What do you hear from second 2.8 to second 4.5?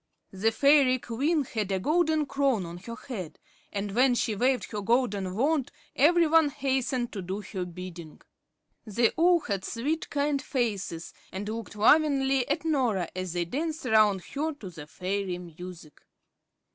head, and when she